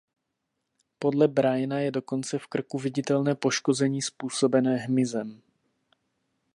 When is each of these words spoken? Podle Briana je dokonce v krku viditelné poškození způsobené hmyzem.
Podle 0.99 1.27
Briana 1.27 1.79
je 1.79 1.91
dokonce 1.91 2.39
v 2.39 2.47
krku 2.47 2.77
viditelné 2.77 3.35
poškození 3.35 4.01
způsobené 4.01 4.77
hmyzem. 4.77 5.41